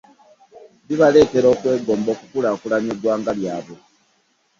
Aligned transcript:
Bibaleetera 0.87 1.47
okwegomba 1.53 2.09
okukulaakulanya 2.15 2.89
eggwanga 2.93 3.31
lyabwe. 3.37 3.77